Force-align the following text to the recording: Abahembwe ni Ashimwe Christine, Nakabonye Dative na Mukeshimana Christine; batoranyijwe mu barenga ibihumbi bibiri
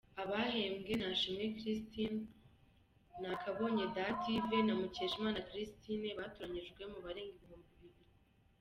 Abahembwe 0.23 0.91
ni 0.95 1.05
Ashimwe 1.11 1.45
Christine, 1.57 2.19
Nakabonye 3.21 3.85
Dative 3.95 4.57
na 4.67 4.73
Mukeshimana 4.79 5.45
Christine; 5.49 6.07
batoranyijwe 6.19 6.81
mu 6.91 6.99
barenga 7.05 7.33
ibihumbi 7.43 7.71
bibiri 7.81 8.05